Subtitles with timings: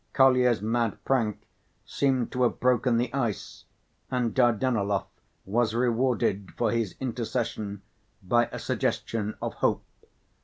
[0.13, 1.45] Kolya's mad prank
[1.85, 3.65] seemed to have broken the ice,
[4.09, 5.05] and Dardanelov
[5.45, 7.83] was rewarded for his intercession
[8.23, 9.83] by a suggestion of hope.